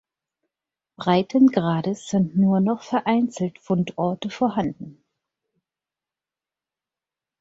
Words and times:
Breitengrades 0.97 2.07
sind 2.07 2.35
nur 2.35 2.59
noch 2.59 2.81
vereinzelt 2.81 3.59
Fundorte 3.59 4.31
vorhanden. 4.31 5.03